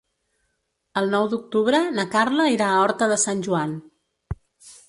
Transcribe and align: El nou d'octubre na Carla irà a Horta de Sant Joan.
El 1.01 1.11
nou 1.15 1.27
d'octubre 1.33 1.83
na 1.99 2.07
Carla 2.15 2.49
irà 2.57 2.71
a 2.71 2.81
Horta 2.87 3.11
de 3.15 3.19
Sant 3.27 3.45
Joan. 3.49 3.77